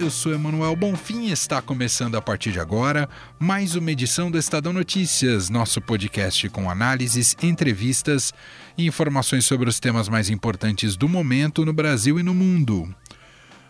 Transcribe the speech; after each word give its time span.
Eu 0.00 0.10
sou 0.10 0.32
Emanuel 0.32 0.74
Bonfim 0.74 1.26
e 1.26 1.30
está 1.30 1.60
começando 1.60 2.14
a 2.14 2.22
partir 2.22 2.52
de 2.52 2.58
agora 2.58 3.06
mais 3.38 3.74
uma 3.74 3.92
edição 3.92 4.30
do 4.30 4.38
Estadão 4.38 4.72
Notícias, 4.72 5.50
nosso 5.50 5.78
podcast 5.78 6.48
com 6.48 6.70
análises, 6.70 7.36
entrevistas 7.42 8.32
e 8.78 8.86
informações 8.86 9.44
sobre 9.44 9.68
os 9.68 9.78
temas 9.78 10.08
mais 10.08 10.30
importantes 10.30 10.96
do 10.96 11.06
momento 11.06 11.66
no 11.66 11.72
Brasil 11.74 12.18
e 12.18 12.22
no 12.22 12.32
mundo. 12.32 12.88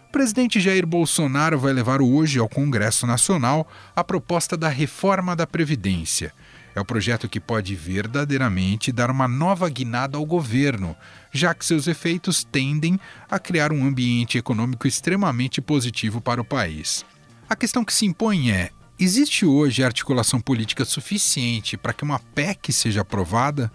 O 0.08 0.12
presidente 0.12 0.60
Jair 0.60 0.86
Bolsonaro 0.86 1.58
vai 1.58 1.72
levar 1.72 2.00
hoje 2.00 2.38
ao 2.38 2.48
Congresso 2.48 3.08
Nacional 3.08 3.68
a 3.96 4.04
proposta 4.04 4.56
da 4.56 4.68
reforma 4.68 5.34
da 5.34 5.48
Previdência. 5.48 6.32
É 6.74 6.80
o 6.80 6.84
projeto 6.84 7.28
que 7.28 7.40
pode 7.40 7.74
verdadeiramente 7.74 8.92
dar 8.92 9.10
uma 9.10 9.26
nova 9.26 9.68
guinada 9.68 10.16
ao 10.16 10.24
governo, 10.24 10.96
já 11.32 11.52
que 11.52 11.64
seus 11.66 11.86
efeitos 11.86 12.44
tendem 12.44 12.98
a 13.28 13.38
criar 13.38 13.72
um 13.72 13.84
ambiente 13.84 14.38
econômico 14.38 14.86
extremamente 14.86 15.60
positivo 15.60 16.20
para 16.20 16.40
o 16.40 16.44
país. 16.44 17.04
A 17.48 17.56
questão 17.56 17.84
que 17.84 17.92
se 17.92 18.06
impõe 18.06 18.52
é: 18.52 18.70
existe 18.98 19.44
hoje 19.44 19.82
articulação 19.82 20.40
política 20.40 20.84
suficiente 20.84 21.76
para 21.76 21.92
que 21.92 22.04
uma 22.04 22.18
PEC 22.18 22.72
seja 22.72 23.00
aprovada? 23.00 23.70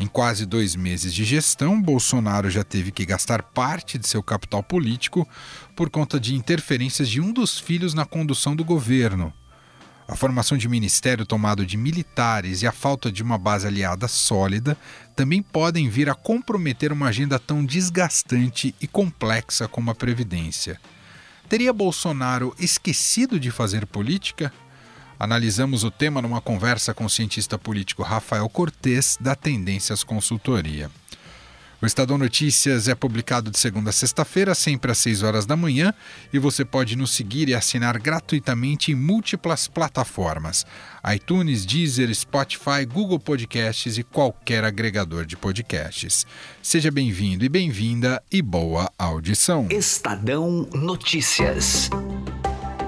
Em 0.00 0.06
quase 0.06 0.46
dois 0.46 0.76
meses 0.76 1.12
de 1.12 1.24
gestão, 1.24 1.82
Bolsonaro 1.82 2.48
já 2.48 2.62
teve 2.62 2.92
que 2.92 3.04
gastar 3.04 3.42
parte 3.42 3.98
de 3.98 4.06
seu 4.06 4.22
capital 4.22 4.62
político 4.62 5.28
por 5.74 5.90
conta 5.90 6.20
de 6.20 6.36
interferências 6.36 7.08
de 7.08 7.20
um 7.20 7.32
dos 7.32 7.58
filhos 7.58 7.94
na 7.94 8.06
condução 8.06 8.54
do 8.54 8.64
governo. 8.64 9.32
A 10.08 10.16
formação 10.16 10.56
de 10.56 10.66
ministério 10.66 11.26
tomado 11.26 11.66
de 11.66 11.76
militares 11.76 12.62
e 12.62 12.66
a 12.66 12.72
falta 12.72 13.12
de 13.12 13.22
uma 13.22 13.36
base 13.36 13.66
aliada 13.66 14.08
sólida 14.08 14.74
também 15.14 15.42
podem 15.42 15.90
vir 15.90 16.08
a 16.08 16.14
comprometer 16.14 16.90
uma 16.90 17.08
agenda 17.08 17.38
tão 17.38 17.62
desgastante 17.62 18.74
e 18.80 18.86
complexa 18.86 19.68
como 19.68 19.90
a 19.90 19.94
Previdência. 19.94 20.80
Teria 21.46 21.74
Bolsonaro 21.74 22.54
esquecido 22.58 23.38
de 23.38 23.50
fazer 23.50 23.84
política? 23.84 24.50
Analisamos 25.20 25.84
o 25.84 25.90
tema 25.90 26.22
numa 26.22 26.40
conversa 26.40 26.94
com 26.94 27.04
o 27.04 27.10
cientista 27.10 27.58
político 27.58 28.02
Rafael 28.02 28.48
Cortes, 28.48 29.18
da 29.20 29.34
Tendências 29.34 30.02
Consultoria. 30.02 30.90
O 31.80 31.86
Estadão 31.86 32.18
Notícias 32.18 32.88
é 32.88 32.94
publicado 32.94 33.52
de 33.52 33.58
segunda 33.58 33.90
a 33.90 33.92
sexta-feira, 33.92 34.52
sempre 34.52 34.90
às 34.90 34.98
6 34.98 35.22
horas 35.22 35.46
da 35.46 35.56
manhã, 35.56 35.94
e 36.32 36.38
você 36.38 36.64
pode 36.64 36.96
nos 36.96 37.12
seguir 37.12 37.48
e 37.48 37.54
assinar 37.54 38.00
gratuitamente 38.00 38.90
em 38.90 38.96
múltiplas 38.96 39.68
plataformas: 39.68 40.66
iTunes, 41.14 41.64
Deezer, 41.64 42.12
Spotify, 42.12 42.84
Google 42.84 43.20
Podcasts 43.20 43.96
e 43.96 44.02
qualquer 44.02 44.64
agregador 44.64 45.24
de 45.24 45.36
podcasts. 45.36 46.26
Seja 46.60 46.90
bem-vindo 46.90 47.44
e 47.44 47.48
bem-vinda 47.48 48.20
e 48.30 48.42
boa 48.42 48.90
audição. 48.98 49.68
Estadão 49.70 50.68
Notícias. 50.74 51.88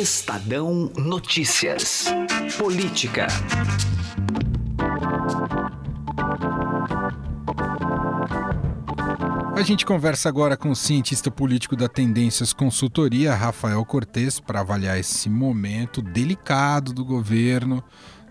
Estadão 0.00 0.90
Notícias. 0.96 2.06
Política. 2.56 3.26
A 9.54 9.62
gente 9.62 9.84
conversa 9.84 10.30
agora 10.30 10.56
com 10.56 10.70
o 10.70 10.74
cientista 10.74 11.30
político 11.30 11.76
da 11.76 11.86
Tendências 11.86 12.54
Consultoria, 12.54 13.34
Rafael 13.34 13.84
Cortes, 13.84 14.40
para 14.40 14.60
avaliar 14.60 14.98
esse 14.98 15.28
momento 15.28 16.00
delicado 16.00 16.94
do 16.94 17.04
governo, 17.04 17.84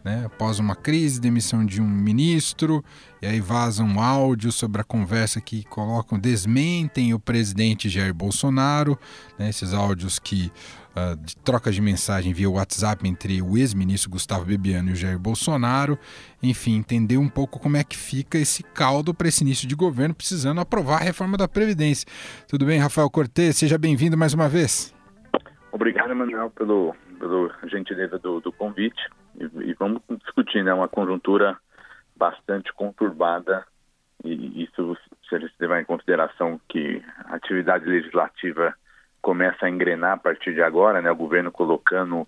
né, 0.09 0.23
após 0.25 0.57
uma 0.57 0.75
crise, 0.75 1.21
demissão 1.21 1.63
de 1.63 1.79
um 1.79 1.87
ministro, 1.87 2.83
e 3.21 3.27
aí 3.27 3.39
vaza 3.39 3.83
um 3.83 4.01
áudio 4.01 4.51
sobre 4.51 4.81
a 4.81 4.83
conversa 4.83 5.39
que 5.39 5.63
colocam, 5.65 6.17
desmentem 6.17 7.13
o 7.13 7.19
presidente 7.19 7.87
Jair 7.87 8.13
Bolsonaro, 8.13 8.97
né, 9.37 9.49
esses 9.49 9.71
áudios 9.71 10.17
que 10.17 10.51
uh, 10.95 11.15
de 11.15 11.37
troca 11.37 11.71
de 11.71 11.79
mensagem 11.79 12.33
via 12.33 12.49
WhatsApp 12.49 13.07
entre 13.07 13.39
o 13.39 13.55
ex-ministro 13.55 14.09
Gustavo 14.09 14.45
Bebiano 14.45 14.89
e 14.89 14.93
o 14.93 14.95
Jair 14.95 15.19
Bolsonaro. 15.19 15.97
Enfim, 16.41 16.77
entender 16.77 17.17
um 17.17 17.29
pouco 17.29 17.59
como 17.59 17.77
é 17.77 17.83
que 17.83 17.95
fica 17.95 18.39
esse 18.39 18.63
caldo 18.63 19.13
para 19.13 19.27
esse 19.27 19.43
início 19.43 19.67
de 19.67 19.75
governo 19.75 20.15
precisando 20.15 20.59
aprovar 20.59 21.01
a 21.01 21.03
reforma 21.03 21.37
da 21.37 21.47
Previdência. 21.47 22.07
Tudo 22.47 22.65
bem, 22.65 22.79
Rafael 22.79 23.09
Cortes? 23.11 23.57
Seja 23.57 23.77
bem-vindo 23.77 24.17
mais 24.17 24.33
uma 24.33 24.49
vez. 24.49 24.91
Obrigado, 25.71 26.15
Manuel, 26.15 26.49
pelo, 26.49 26.95
pelo 27.19 27.51
gentileza 27.67 28.17
do, 28.17 28.39
do 28.39 28.51
convite. 28.51 28.99
E, 29.39 29.73
vamos 29.73 30.01
discutir, 30.23 30.63
né? 30.63 30.73
Uma 30.73 30.87
conjuntura 30.87 31.57
bastante 32.15 32.73
conturbada 32.73 33.65
e 34.23 34.63
isso 34.63 34.97
se 35.27 35.35
a 35.35 35.39
gente 35.39 35.53
levar 35.59 35.81
em 35.81 35.85
consideração 35.85 36.59
que 36.67 37.01
a 37.25 37.35
atividade 37.35 37.85
legislativa 37.85 38.73
começa 39.21 39.65
a 39.65 39.69
engrenar 39.69 40.13
a 40.13 40.17
partir 40.17 40.53
de 40.53 40.61
agora, 40.61 41.01
né? 41.01 41.09
O 41.09 41.15
governo 41.15 41.51
colocando 41.51 42.27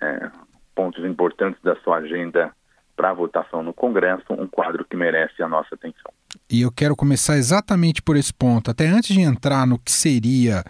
é, 0.00 0.30
pontos 0.74 1.04
importantes 1.04 1.60
da 1.62 1.74
sua 1.76 1.98
agenda 1.98 2.52
para 2.94 3.12
votação 3.12 3.62
no 3.62 3.72
Congresso, 3.72 4.24
um 4.30 4.46
quadro 4.46 4.84
que 4.84 4.96
merece 4.96 5.42
a 5.42 5.48
nossa 5.48 5.74
atenção. 5.74 6.12
E 6.48 6.62
eu 6.62 6.70
quero 6.70 6.94
começar 6.94 7.36
exatamente 7.36 8.02
por 8.02 8.16
esse 8.16 8.32
ponto. 8.32 8.70
Até 8.70 8.86
antes 8.86 9.14
de 9.14 9.20
entrar 9.20 9.66
no 9.66 9.78
que 9.78 9.90
seria 9.90 10.62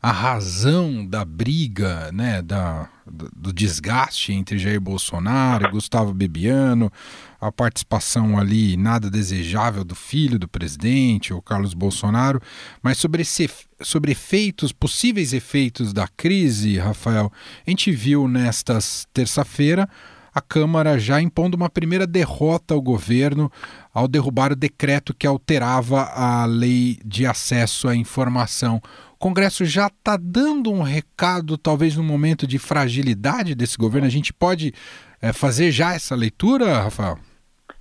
a 0.00 0.12
razão 0.12 1.06
da 1.06 1.24
briga, 1.24 2.10
né, 2.12 2.42
da, 2.42 2.88
do 3.06 3.52
desgaste 3.52 4.32
entre 4.32 4.58
Jair 4.58 4.80
Bolsonaro 4.80 5.66
e 5.66 5.70
Gustavo 5.70 6.12
Bebiano, 6.12 6.92
a 7.40 7.50
participação 7.50 8.38
ali 8.38 8.76
nada 8.76 9.10
desejável 9.10 9.84
do 9.84 9.94
filho 9.94 10.38
do 10.38 10.48
presidente, 10.48 11.32
o 11.32 11.42
Carlos 11.42 11.74
Bolsonaro, 11.74 12.40
mas 12.82 12.98
sobre, 12.98 13.22
esse, 13.22 13.48
sobre 13.80 14.12
efeitos, 14.12 14.72
possíveis 14.72 15.32
efeitos 15.32 15.92
da 15.92 16.08
crise, 16.08 16.78
Rafael, 16.78 17.32
a 17.66 17.70
gente 17.70 17.90
viu 17.90 18.28
nesta 18.28 18.78
terça-feira 19.12 19.88
a 20.36 20.40
Câmara 20.42 20.98
já 20.98 21.18
impondo 21.18 21.56
uma 21.56 21.70
primeira 21.70 22.06
derrota 22.06 22.74
ao 22.74 22.82
governo 22.82 23.50
ao 23.90 24.06
derrubar 24.06 24.52
o 24.52 24.56
decreto 24.56 25.14
que 25.14 25.26
alterava 25.26 26.02
a 26.02 26.44
lei 26.44 26.98
de 27.02 27.24
acesso 27.24 27.88
à 27.88 27.96
informação. 27.96 28.78
Congresso 29.26 29.64
já 29.64 29.88
está 29.88 30.16
dando 30.16 30.70
um 30.70 30.82
recado, 30.82 31.58
talvez 31.58 31.96
no 31.96 32.04
momento 32.04 32.46
de 32.46 32.60
fragilidade 32.60 33.56
desse 33.56 33.76
governo. 33.76 34.06
A 34.06 34.10
gente 34.10 34.32
pode 34.32 34.72
é, 35.20 35.32
fazer 35.32 35.72
já 35.72 35.94
essa 35.94 36.14
leitura, 36.14 36.82
Rafael? 36.82 37.18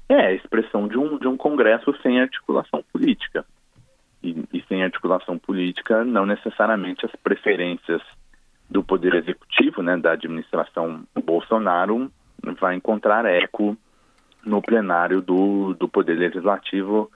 É, 0.10 0.26
a 0.26 0.34
expressão 0.34 0.88
de 0.88 0.98
um, 0.98 1.20
de 1.20 1.28
um 1.28 1.38
Congresso 1.38 1.96
sem 2.02 2.20
articulação 2.20 2.84
política. 2.92 3.46
E, 4.24 4.44
e 4.52 4.64
sem 4.68 4.84
articulação 4.84 5.38
política, 5.38 6.04
não 6.04 6.26
necessariamente 6.26 7.06
as 7.06 7.12
preferências 7.18 8.02
do 8.68 8.84
Poder 8.84 9.14
Executivo, 9.14 9.84
né, 9.84 9.96
da 9.98 10.14
administração 10.14 11.04
Bolsonaro, 11.24 12.12
vai 12.60 12.74
encontrar 12.74 13.24
eco 13.24 13.78
no 14.44 14.64
plenário 14.64 15.22
do, 15.22 15.76
do 15.76 15.88
Poder 15.88 16.16
Legislativo, 16.16 17.12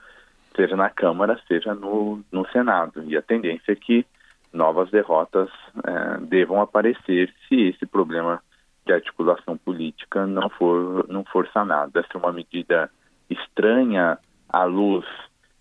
seja 0.54 0.76
na 0.76 0.88
Câmara, 0.88 1.36
seja 1.48 1.74
no, 1.74 2.20
no 2.30 2.46
Senado. 2.50 3.02
E 3.08 3.16
a 3.16 3.22
tendência 3.22 3.72
é 3.72 3.74
que 3.74 4.06
novas 4.52 4.90
derrotas 4.90 5.48
é, 5.84 6.20
devam 6.22 6.60
aparecer 6.60 7.32
se 7.48 7.68
esse 7.68 7.86
problema 7.86 8.42
de 8.86 8.92
articulação 8.92 9.56
política 9.56 10.26
não 10.26 10.48
for, 10.50 11.06
não 11.08 11.24
for 11.24 11.46
sanado. 11.48 11.98
Essa 11.98 12.08
é 12.14 12.18
uma 12.18 12.32
medida 12.32 12.90
estranha 13.28 14.18
à 14.48 14.64
luz 14.64 15.04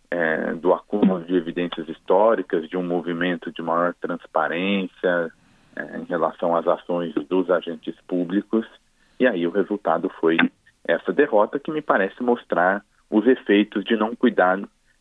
é, 0.10 0.54
do 0.54 0.74
acúmulo 0.74 1.24
de 1.24 1.36
evidências 1.36 1.88
históricas, 1.88 2.68
de 2.68 2.76
um 2.78 2.84
movimento 2.84 3.52
de 3.52 3.62
maior 3.62 3.94
transparência 4.02 5.32
é, 5.76 5.98
em 5.98 6.04
relação 6.06 6.56
às 6.56 6.68
ações 6.68 7.14
dos 7.14 7.50
agentes 7.52 7.96
públicos, 8.08 8.66
e 9.20 9.28
aí 9.28 9.46
o 9.46 9.52
resultado 9.52 10.10
foi 10.20 10.38
essa 10.88 11.14
derrota 11.14 11.60
que 11.60 11.72
me 11.72 11.82
parece 11.82 12.24
mostrar 12.24 12.84
os 13.10 13.28
efeitos 13.28 13.84
de 13.84 13.96
não 13.96 14.16
cuidar 14.16 14.60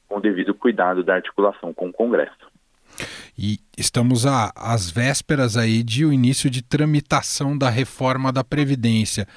com 0.08 0.20
devido 0.20 0.54
cuidado 0.54 1.02
da 1.02 1.14
articulação 1.14 1.72
com 1.72 1.88
o 1.88 1.92
Congresso. 1.92 2.57
E 3.38 3.60
estamos 3.76 4.26
às 4.26 4.90
vésperas 4.90 5.56
aí 5.56 5.84
de 5.84 6.04
o 6.04 6.12
início 6.12 6.50
de 6.50 6.60
tramitação 6.60 7.56
da 7.56 7.70
reforma 7.70 8.32
da 8.32 8.42
Previdência. 8.42 9.28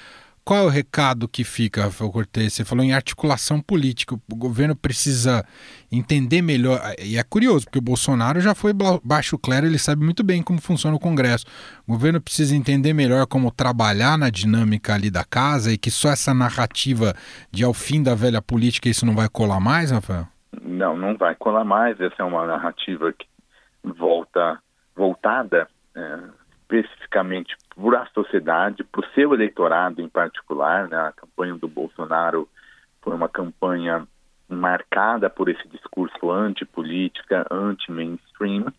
Qual 0.43 0.59
é 0.59 0.63
o 0.63 0.69
recado 0.69 1.27
que 1.27 1.43
fica, 1.43 1.83
Rafael 1.83 2.11
Cortes? 2.11 2.53
Você 2.53 2.65
falou 2.65 2.83
em 2.83 2.93
articulação 2.93 3.61
política. 3.61 4.15
O 4.15 4.35
governo 4.35 4.75
precisa 4.75 5.45
entender 5.91 6.41
melhor. 6.41 6.81
E 6.99 7.15
é 7.15 7.23
curioso, 7.23 7.65
porque 7.65 7.77
o 7.77 7.81
Bolsonaro 7.81 8.41
já 8.41 8.55
foi 8.55 8.73
baixo 9.03 9.37
clero, 9.37 9.67
ele 9.67 9.77
sabe 9.77 10.03
muito 10.03 10.23
bem 10.23 10.41
como 10.41 10.59
funciona 10.59 10.95
o 10.95 10.99
Congresso. 10.99 11.45
O 11.87 11.91
governo 11.91 12.19
precisa 12.19 12.55
entender 12.55 12.91
melhor 12.91 13.27
como 13.27 13.51
trabalhar 13.51 14.17
na 14.17 14.31
dinâmica 14.31 14.95
ali 14.95 15.11
da 15.11 15.23
casa 15.23 15.71
e 15.71 15.77
que 15.77 15.91
só 15.91 16.09
essa 16.09 16.33
narrativa 16.33 17.13
de 17.51 17.63
ao 17.63 17.73
fim 17.73 18.01
da 18.01 18.15
velha 18.15 18.41
política 18.41 18.89
isso 18.89 19.05
não 19.05 19.13
vai 19.13 19.29
colar 19.29 19.59
mais, 19.59 19.91
Rafael? 19.91 20.27
Não, 20.59 20.97
não 20.97 21.15
vai 21.15 21.35
colar 21.35 21.63
mais. 21.63 22.01
Essa 22.01 22.15
é 22.17 22.23
uma 22.23 22.47
narrativa 22.47 23.13
que 23.13 23.27
volta 23.83 24.61
voltada 24.95 25.67
é, 25.95 26.19
especificamente 26.61 27.55
para 27.75 28.03
a 28.03 28.05
sociedade, 28.07 28.83
para 28.83 29.01
o 29.01 29.09
seu 29.13 29.33
eleitorado 29.33 30.01
em 30.01 30.09
particular. 30.09 30.87
Né? 30.87 30.97
A 30.97 31.11
campanha 31.11 31.55
do 31.55 31.67
Bolsonaro 31.67 32.47
foi 33.01 33.13
uma 33.13 33.29
campanha 33.29 34.07
marcada 34.47 35.29
por 35.29 35.49
esse 35.49 35.67
discurso 35.69 36.29
anti-política, 36.29 37.45
anti-mainstream, 37.49 38.71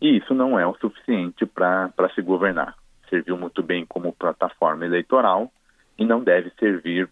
e 0.00 0.16
isso 0.16 0.34
não 0.34 0.58
é 0.58 0.66
o 0.66 0.74
suficiente 0.74 1.46
para 1.46 1.92
se 2.14 2.20
governar. 2.20 2.76
Serviu 3.08 3.36
muito 3.36 3.62
bem 3.62 3.86
como 3.86 4.12
plataforma 4.12 4.84
eleitoral 4.84 5.52
e 5.96 6.04
não 6.04 6.22
deve 6.22 6.50
servir 6.58 7.08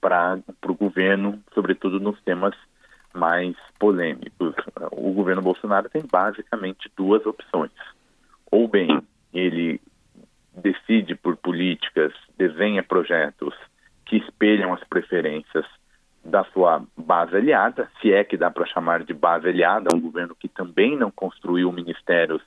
para 0.00 0.38
o 0.66 0.74
governo, 0.74 1.42
sobretudo 1.54 1.98
nos 1.98 2.20
temas 2.22 2.54
mais 3.14 3.56
polêmicos. 3.78 4.54
O 4.92 5.12
governo 5.12 5.42
Bolsonaro 5.42 5.88
tem 5.88 6.02
basicamente 6.10 6.90
duas 6.96 7.24
opções. 7.26 7.72
Ou 8.50 8.68
bem, 8.68 9.00
ele 9.32 9.80
decide 10.54 11.14
por 11.14 11.36
políticas, 11.36 12.12
desenha 12.36 12.82
projetos 12.82 13.54
que 14.04 14.16
espelham 14.16 14.72
as 14.72 14.82
preferências 14.84 15.64
da 16.24 16.44
sua 16.44 16.82
base 16.96 17.36
aliada, 17.36 17.88
se 18.00 18.12
é 18.12 18.24
que 18.24 18.36
dá 18.36 18.50
para 18.50 18.66
chamar 18.66 19.04
de 19.04 19.14
base 19.14 19.48
aliada, 19.48 19.94
um 19.94 20.00
governo 20.00 20.34
que 20.34 20.48
também 20.48 20.96
não 20.96 21.10
construiu 21.10 21.72
ministérios 21.72 22.42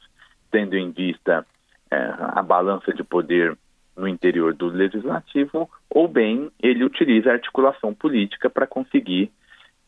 tendo 0.52 0.76
em 0.76 0.92
vista 0.92 1.46
é, 1.90 2.14
a 2.20 2.42
balança 2.42 2.94
de 2.94 3.04
poder 3.04 3.58
no 3.96 4.08
interior 4.08 4.54
do 4.54 4.68
legislativo, 4.68 5.70
ou 5.90 6.08
bem 6.08 6.52
ele 6.62 6.84
utiliza 6.84 7.30
a 7.30 7.34
articulação 7.34 7.94
política 7.94 8.50
para 8.50 8.68
conseguir 8.68 9.32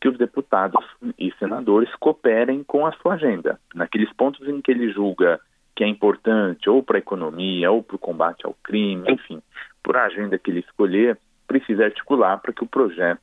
que 0.04 0.08
os 0.10 0.18
deputados 0.18 0.84
e 1.18 1.32
senadores 1.38 1.88
cooperem 1.98 2.62
com 2.62 2.86
a 2.86 2.92
sua 2.92 3.14
agenda. 3.14 3.58
Naqueles 3.74 4.12
pontos 4.12 4.46
em 4.46 4.60
que 4.60 4.70
ele 4.70 4.92
julga 4.92 5.40
que 5.74 5.82
é 5.82 5.88
importante, 5.88 6.68
ou 6.68 6.82
para 6.82 6.98
a 6.98 7.00
economia, 7.00 7.70
ou 7.70 7.82
para 7.82 7.96
o 7.96 7.98
combate 7.98 8.44
ao 8.44 8.54
crime, 8.62 9.10
enfim, 9.10 9.40
por 9.82 9.96
a 9.96 10.04
agenda 10.04 10.36
que 10.36 10.50
ele 10.50 10.60
escolher, 10.60 11.18
precisa 11.46 11.86
articular 11.86 12.36
para 12.36 12.52
que, 12.52 12.66
para 12.66 13.16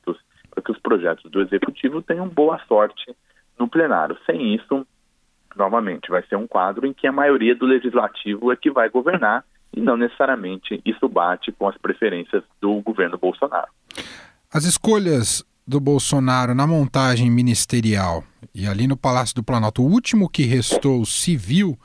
que 0.64 0.72
os 0.72 0.78
projetos 0.80 1.30
do 1.30 1.40
executivo 1.40 2.02
tenham 2.02 2.28
boa 2.28 2.58
sorte 2.66 3.14
no 3.56 3.68
plenário. 3.68 4.18
Sem 4.26 4.52
isso, 4.52 4.84
novamente, 5.54 6.10
vai 6.10 6.24
ser 6.24 6.34
um 6.34 6.48
quadro 6.48 6.84
em 6.84 6.92
que 6.92 7.06
a 7.06 7.12
maioria 7.12 7.54
do 7.54 7.64
legislativo 7.64 8.50
é 8.50 8.56
que 8.56 8.72
vai 8.72 8.88
governar 8.88 9.44
e 9.72 9.80
não 9.80 9.96
necessariamente 9.96 10.82
isso 10.84 11.08
bate 11.08 11.52
com 11.52 11.68
as 11.68 11.78
preferências 11.78 12.42
do 12.60 12.80
governo 12.80 13.16
Bolsonaro. 13.16 13.70
As 14.52 14.64
escolhas 14.64 15.44
do 15.66 15.80
Bolsonaro 15.80 16.54
na 16.54 16.66
montagem 16.66 17.30
ministerial 17.30 18.24
e 18.54 18.66
ali 18.66 18.86
no 18.86 18.96
Palácio 18.96 19.34
do 19.34 19.42
Planalto, 19.42 19.82
o 19.82 19.90
último 19.90 20.28
que 20.28 20.44
restou 20.44 21.04
civil 21.04 21.78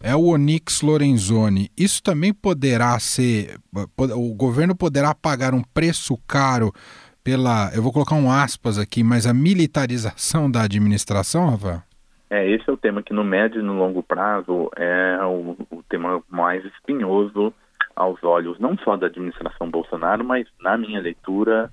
é 0.00 0.14
o 0.14 0.26
Onyx 0.26 0.82
Lorenzoni. 0.82 1.70
Isso 1.76 2.02
também 2.02 2.32
poderá 2.32 2.98
ser. 2.98 3.56
O 3.96 4.34
governo 4.34 4.74
poderá 4.74 5.14
pagar 5.14 5.54
um 5.54 5.62
preço 5.62 6.16
caro 6.26 6.72
pela. 7.24 7.70
Eu 7.74 7.82
vou 7.82 7.92
colocar 7.92 8.16
um 8.16 8.30
aspas 8.30 8.78
aqui, 8.78 9.02
mas 9.02 9.26
a 9.26 9.34
militarização 9.34 10.50
da 10.50 10.62
administração, 10.62 11.50
Rafael? 11.50 11.82
É, 12.30 12.48
esse 12.50 12.68
é 12.68 12.72
o 12.72 12.76
tema 12.76 13.02
que 13.02 13.12
no 13.12 13.22
médio 13.22 13.60
e 13.60 13.64
no 13.64 13.74
longo 13.74 14.02
prazo 14.02 14.70
é 14.76 15.18
o, 15.24 15.56
o 15.70 15.82
tema 15.88 16.22
mais 16.30 16.64
espinhoso 16.64 17.52
aos 17.94 18.22
olhos, 18.24 18.58
não 18.58 18.76
só 18.78 18.96
da 18.96 19.06
administração 19.06 19.70
Bolsonaro, 19.70 20.24
mas 20.24 20.46
na 20.60 20.78
minha 20.78 21.00
leitura 21.00 21.70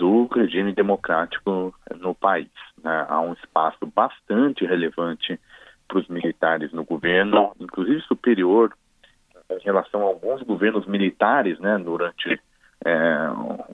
do 0.00 0.26
regime 0.28 0.72
democrático 0.72 1.72
no 1.98 2.14
país. 2.14 2.48
Né? 2.82 3.04
Há 3.06 3.20
um 3.20 3.34
espaço 3.34 3.84
bastante 3.94 4.64
relevante 4.64 5.38
para 5.86 5.98
os 5.98 6.08
militares 6.08 6.72
no 6.72 6.84
governo, 6.84 7.52
inclusive 7.60 8.00
superior 8.02 8.72
em 9.50 9.58
relação 9.62 10.00
a 10.00 10.04
alguns 10.04 10.40
governos 10.42 10.86
militares 10.86 11.58
né, 11.58 11.76
durante 11.76 12.40
é, 12.82 13.28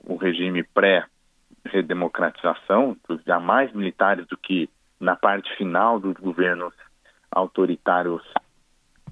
o 0.05 0.17
regime 0.17 0.63
pré-redemocratização, 0.63 2.97
há 3.27 3.39
mais 3.39 3.71
militares 3.71 4.27
do 4.27 4.35
que 4.35 4.69
na 4.99 5.15
parte 5.15 5.55
final 5.55 5.97
dos 5.97 6.15
governos 6.15 6.73
autoritários 7.31 8.21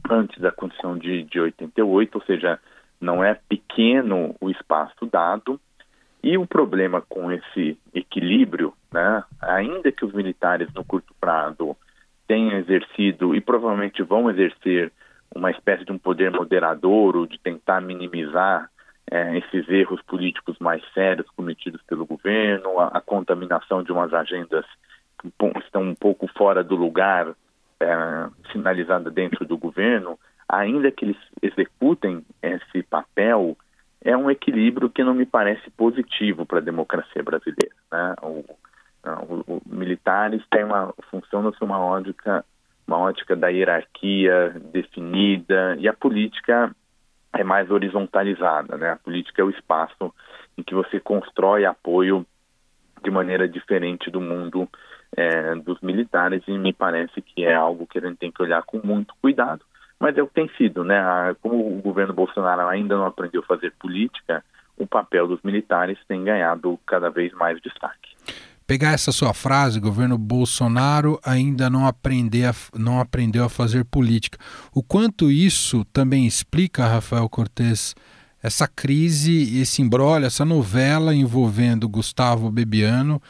antes 0.10 0.38
da 0.42 0.52
Constituição 0.52 0.98
de, 0.98 1.24
de 1.24 1.40
88, 1.40 2.16
ou 2.16 2.22
seja, 2.26 2.60
não 3.00 3.24
é 3.24 3.40
pequeno 3.48 4.36
o 4.42 4.50
espaço 4.50 5.06
dado, 5.06 5.62
e 6.25 6.39
o 6.39 6.48
problema 6.48 7.04
com 7.07 7.31
esse 7.31 7.77
equilíbrio, 7.94 8.74
né, 8.92 9.24
ainda 9.39 9.92
que 9.92 10.04
os 10.04 10.12
militares 10.12 10.68
no 10.74 10.83
curto 10.83 11.13
prazo 11.22 11.77
tenham 12.27 12.57
exercido 12.57 13.36
e 13.36 13.39
provavelmente 13.39 14.01
vão 14.01 14.27
exercer 14.31 14.92
uma 15.36 15.51
espécie 15.51 15.86
de 15.86 15.92
um 15.92 16.00
poder 16.00 16.31
moderador 16.31 17.16
ou 17.16 17.27
de 17.27 17.38
tentar 17.38 17.80
minimizar 17.80 18.72
é, 19.12 19.38
esses 19.38 19.69
erros 19.69 20.01
políticos 20.01 20.57
mais 20.57 20.81
sérios 20.95 21.30
cometidos 21.36 21.80
pelo 21.83 22.07
governo, 22.07 22.80
a, 22.80 22.88
a 22.88 23.01
contaminação 23.01 23.83
de 23.83 23.92
umas 23.92 24.12
agendas 24.12 24.66
que 25.21 25.31
estão 25.60 25.83
um 25.83 25.94
pouco 25.94 26.28
fora 26.36 26.63
do 26.63 26.75
lugar 26.75 27.36
é, 27.80 28.30
sinalizada 28.51 29.12
dentro 29.12 29.45
do 29.45 29.60
governo, 29.60 30.18
ainda 30.50 30.89
que 30.89 31.06
eles 31.06 31.18
executem 31.39 32.25
esse 32.42 32.81
papel 32.81 33.56
é 34.06 34.16
um 34.16 34.30
equilíbrio 34.30 34.88
que 34.88 35.04
não 35.04 35.16
me 35.16 35.25
parece 35.25 35.68
positivo 35.72 36.46
para 36.46 36.60
a 36.60 36.62
democracia 36.62 37.24
brasileira. 37.24 37.75
Né? 37.92 38.16
O, 38.22 38.46
o, 39.04 39.56
o, 39.56 39.62
militares 39.66 40.44
têm 40.52 40.63
uma 40.63 40.94
função 41.10 41.50
de 41.50 41.57
uma 41.63 41.80
ótica, 41.80 42.46
uma 42.88 43.00
ótica 43.00 43.36
da 43.36 43.48
hierarquia 43.48 44.56
definida 44.72 45.75
e 45.80 45.88
a 45.88 45.94
política 45.94 46.74
é 47.34 47.44
mais 47.44 47.72
horizontalizada. 47.72 48.78
Né? 48.78 48.92
A 48.92 48.95
política 48.95 49.42
é 49.42 49.45
o 49.45 49.50
espaço 49.50 50.14
em 50.56 50.62
que 50.62 50.76
você 50.76 51.00
constrói 51.00 51.66
apoio 51.66 52.24
de 53.04 53.09
maneira 53.09 53.50
diferente 53.50 54.12
do 54.12 54.21
mundo 54.21 54.69
é, 55.18 55.56
dos 55.56 55.81
militares 55.81 56.44
e 56.47 56.56
me 56.59 56.71
parece 56.71 57.24
que 57.24 57.44
é 57.44 57.56
algo 57.56 57.88
que 57.88 57.97
a 57.97 58.02
gente 58.02 58.18
tem 58.18 58.31
que 58.31 58.42
olhar 58.44 58.62
com 58.64 58.80
muito 58.83 59.16
cuidado 59.19 59.66
mas 59.99 60.18
é 60.18 60.21
o 60.21 60.28
que 60.28 60.33
tem 60.33 60.49
sido, 60.57 60.83
né? 60.83 61.35
Como 61.42 61.78
o 61.78 61.81
governo 61.81 62.14
Bolsonaro 62.14 62.68
ainda 62.68 62.95
não 62.95 63.06
aprendeu 63.06 63.42
a 63.42 63.45
fazer 63.45 63.71
política, 63.80 64.44
o 64.78 64.85
papel 64.85 65.28
dos 65.28 65.42
militares 65.44 65.97
tem 66.07 66.23
ganhado 66.23 66.80
cada 66.85 67.09
vez 67.09 67.33
mais 67.33 67.61
destaque. 67.61 68.16
Pegar 68.68 68.94
essa 68.94 69.11
sua 69.11 69.33
frase, 69.33 69.80
governo 69.80 70.18
Bolsonaro 70.18 71.19
ainda 71.23 71.69
não, 71.69 71.85
aprender 71.85 72.45
a, 72.45 72.54
não 72.78 72.99
aprendeu 72.99 73.45
a 73.45 73.49
fazer 73.49 73.85
política. 73.85 74.40
O 74.73 74.81
quanto 74.81 75.31
isso 75.31 75.85
também 75.85 76.25
explica, 76.25 76.87
Rafael 76.87 77.30
Cortes, 77.30 77.95
essa 78.42 78.68
crise, 78.68 79.59
esse 79.61 79.81
embrolho, 79.83 80.25
essa 80.25 80.44
novela 80.44 81.14
envolvendo 81.14 81.87
Gustavo 81.87 82.52
Bebiano, 82.52 83.21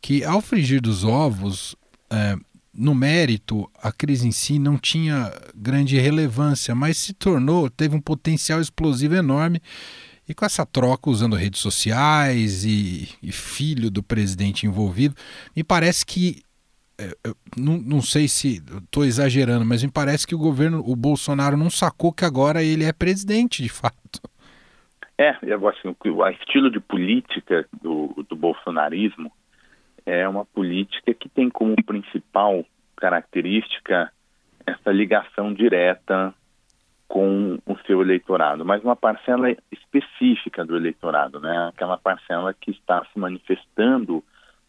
que 0.00 0.24
ao 0.24 0.40
frigir 0.40 0.80
dos 0.80 1.04
ovos, 1.04 1.74
é, 2.08 2.36
no 2.76 2.94
mérito, 2.94 3.70
a 3.82 3.90
crise 3.90 4.28
em 4.28 4.32
si 4.32 4.58
não 4.58 4.76
tinha 4.76 5.32
grande 5.54 5.98
relevância, 5.98 6.74
mas 6.74 6.98
se 6.98 7.14
tornou, 7.14 7.70
teve 7.70 7.96
um 7.96 8.00
potencial 8.00 8.60
explosivo 8.60 9.14
enorme. 9.14 9.60
E 10.28 10.34
com 10.34 10.44
essa 10.44 10.66
troca, 10.66 11.08
usando 11.08 11.36
redes 11.36 11.60
sociais 11.60 12.64
e, 12.64 13.08
e 13.22 13.30
filho 13.30 13.90
do 13.90 14.02
presidente 14.02 14.66
envolvido, 14.66 15.14
me 15.54 15.62
parece 15.62 16.04
que. 16.04 16.42
É, 16.98 17.14
não, 17.56 17.76
não 17.78 18.00
sei 18.00 18.26
se 18.26 18.62
estou 18.84 19.04
exagerando, 19.04 19.66
mas 19.66 19.82
me 19.82 19.90
parece 19.90 20.26
que 20.26 20.34
o 20.34 20.38
governo, 20.38 20.82
o 20.84 20.96
Bolsonaro, 20.96 21.56
não 21.56 21.68
sacou 21.68 22.10
que 22.10 22.24
agora 22.24 22.62
ele 22.62 22.84
é 22.84 22.92
presidente, 22.92 23.62
de 23.62 23.68
fato. 23.68 24.20
É, 25.18 25.36
eu 25.42 25.68
acho 25.68 25.94
que 26.02 26.10
o 26.10 26.26
estilo 26.28 26.70
de 26.70 26.80
política 26.80 27.66
do, 27.82 28.24
do 28.28 28.34
bolsonarismo 28.34 29.30
é 30.06 30.26
uma 30.28 30.44
política 30.44 31.12
que 31.12 31.28
tem 31.28 31.50
como 31.50 31.74
principal 31.84 32.64
característica 32.96 34.10
essa 34.64 34.90
ligação 34.90 35.52
direta 35.52 36.32
com 37.08 37.58
o 37.66 37.76
seu 37.86 38.00
eleitorado, 38.02 38.64
mas 38.64 38.82
uma 38.82 38.96
parcela 38.96 39.54
específica 39.70 40.64
do 40.64 40.76
eleitorado, 40.76 41.40
né? 41.40 41.68
Aquela 41.68 41.96
parcela 41.96 42.54
que 42.54 42.70
está 42.70 43.04
se 43.12 43.18
manifestando 43.18 44.24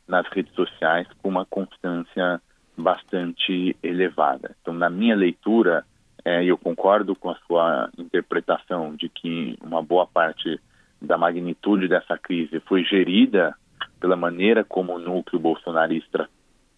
nas 0.08 0.27
redes 0.27 0.53
sociais 0.53 1.08
com 1.22 1.29
uma 1.29 1.46
constância 1.46 2.41
bastante 2.77 3.75
elevada. 3.82 4.56
Então, 4.62 4.74
na 4.74 4.89
minha 4.89 5.15
leitura, 5.15 5.84
é, 6.24 6.44
eu 6.44 6.58
concordo 6.58 7.15
com 7.15 7.32
a 7.32 7.36
sua 7.48 7.89
interpretação 7.98 8.96
de 8.96 9.10
que 9.10 9.58
uma 9.62 9.82
boa 9.82 10.06
parte 10.06 10.60
da 11.01 11.17
magnitude 11.17 11.88
dessa 11.88 12.17
crise 12.17 12.60
foi 12.62 12.84
gerida 12.84 13.56
pela 14.00 14.16
maneira 14.16 14.63
como 14.63 14.94
o 14.94 15.00
núcleo 15.00 15.39
bolsonarista 15.39 16.30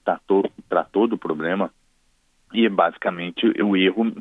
tratou, 0.04 0.50
tratou 0.68 1.08
do 1.08 1.18
problema 1.18 1.72
e 2.54 2.68
basicamente 2.68 3.46
o 3.62 3.76
erro 3.76 4.12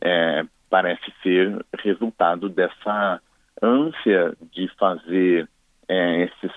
é, 0.00 0.44
parece 0.68 1.12
ser 1.22 1.64
resultado 1.78 2.48
dessa 2.48 3.20
ânsia 3.62 4.36
de 4.52 4.68
fazer 4.78 5.48
é, 5.88 6.24
esses 6.24 6.52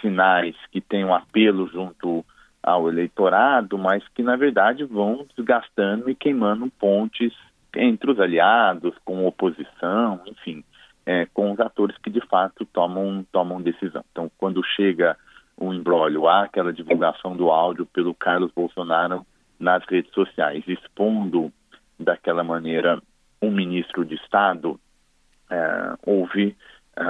sinais 0.00 0.56
que 0.70 0.80
têm 0.80 1.04
um 1.04 1.14
apelo 1.14 1.68
junto 1.68 2.24
ao 2.62 2.88
eleitorado, 2.88 3.78
mas 3.78 4.06
que 4.08 4.22
na 4.22 4.36
verdade 4.36 4.84
vão 4.84 5.26
desgastando 5.36 6.10
e 6.10 6.14
queimando 6.14 6.70
pontes 6.78 7.32
entre 7.74 8.10
os 8.10 8.20
aliados, 8.20 8.94
com 9.04 9.26
oposição, 9.26 10.20
enfim, 10.26 10.64
é, 11.06 11.26
com 11.26 11.52
os 11.52 11.60
atores 11.60 11.96
que 11.98 12.10
de 12.10 12.20
fato 12.26 12.66
tomam, 12.66 13.24
tomam 13.30 13.62
decisão. 13.62 14.04
Então, 14.10 14.30
quando 14.36 14.64
chega 14.64 15.16
o 15.60 15.74
embrólio, 15.74 16.26
há 16.26 16.44
aquela 16.44 16.72
divulgação 16.72 17.36
do 17.36 17.50
áudio 17.50 17.84
pelo 17.84 18.14
Carlos 18.14 18.50
Bolsonaro 18.50 19.26
nas 19.58 19.84
redes 19.84 20.10
sociais, 20.12 20.64
expondo 20.66 21.52
daquela 21.98 22.42
maneira 22.42 23.00
um 23.42 23.50
ministro 23.50 24.04
de 24.04 24.14
Estado, 24.14 24.80
é, 25.50 25.94
houve 26.06 26.56
é, 26.96 27.02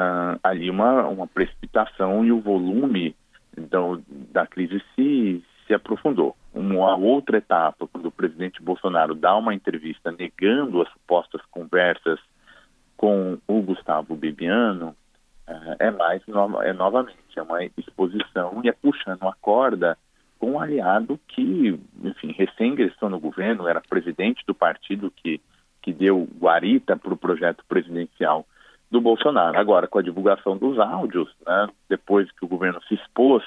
ali 0.42 0.68
uma, 0.68 1.06
uma 1.06 1.26
precipitação 1.28 2.24
e 2.24 2.32
o 2.32 2.40
volume 2.40 3.14
do, 3.56 4.02
da 4.32 4.46
crise 4.46 4.82
se, 4.94 5.44
se 5.66 5.72
aprofundou. 5.72 6.36
Uma 6.52 6.96
outra 6.96 7.38
etapa, 7.38 7.86
quando 7.86 8.06
o 8.06 8.12
presidente 8.12 8.60
Bolsonaro 8.60 9.14
dá 9.14 9.36
uma 9.36 9.54
entrevista 9.54 10.10
negando 10.10 10.82
as 10.82 10.90
supostas 10.90 11.40
conversas 11.50 12.18
com 12.96 13.38
o 13.46 13.62
Gustavo 13.62 14.16
Bibiano, 14.16 14.96
é, 15.78 15.88
é 15.88 15.90
mais 15.90 16.22
é 16.62 16.72
novamente 16.72 17.18
é 17.36 17.42
uma 17.42 17.64
exposição 17.64 18.60
e 18.62 18.68
é 18.68 18.72
puxando 18.72 19.24
a 19.24 19.34
corda 19.40 19.96
com 20.38 20.52
um 20.52 20.60
aliado 20.60 21.20
que, 21.28 21.78
enfim, 22.02 22.32
recém 22.32 22.72
ingressou 22.72 23.10
no 23.10 23.20
governo, 23.20 23.68
era 23.68 23.80
presidente 23.80 24.42
do 24.46 24.54
partido 24.54 25.10
que 25.10 25.40
que 25.82 25.94
deu 25.94 26.28
guarita 26.38 26.94
para 26.94 27.14
o 27.14 27.16
projeto 27.16 27.64
presidencial 27.66 28.46
do 28.90 29.00
Bolsonaro. 29.00 29.58
Agora, 29.58 29.88
com 29.88 29.98
a 29.98 30.02
divulgação 30.02 30.56
dos 30.56 30.78
áudios, 30.78 31.28
né, 31.46 31.68
depois 31.88 32.30
que 32.32 32.44
o 32.44 32.48
governo 32.48 32.82
se 32.86 32.94
expôs 32.94 33.42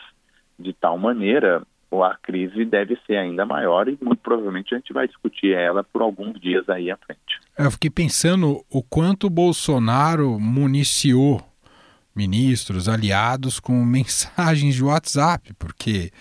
de 0.57 0.73
tal 0.73 0.97
maneira, 0.97 1.61
a 1.91 2.17
crise 2.17 2.65
deve 2.65 2.97
ser 3.05 3.17
ainda 3.17 3.45
maior 3.45 3.87
e 3.87 3.95
muito 4.01 4.19
provavelmente 4.21 4.73
a 4.73 4.77
gente 4.79 4.91
vai 4.91 5.07
discutir 5.07 5.53
ela 5.53 5.83
por 5.83 6.01
alguns 6.01 6.39
dias 6.39 6.67
aí 6.67 6.89
à 6.89 6.97
frente. 6.97 7.39
Eu 7.55 7.69
fiquei 7.69 7.91
pensando 7.91 8.65
o 8.71 8.81
quanto 8.81 9.27
o 9.27 9.29
Bolsonaro 9.29 10.39
municiou 10.39 11.52
ministros, 12.15 12.87
aliados 12.87 13.59
com 13.59 13.73
mensagens 13.85 14.75
de 14.75 14.83
WhatsApp, 14.83 15.53
porque 15.59 16.11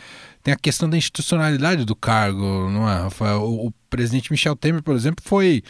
tem 0.42 0.52
a 0.52 0.56
questão 0.56 0.88
da 0.88 0.96
institucionalidade 0.96 1.84
do 1.84 1.94
cargo, 1.94 2.68
não 2.70 2.88
é? 2.88 3.06
O, 3.36 3.68
o 3.68 3.72
presidente 3.88 4.30
Michel 4.32 4.56
Temer, 4.56 4.82
por 4.82 4.94
exemplo, 4.96 5.24
foi 5.26 5.62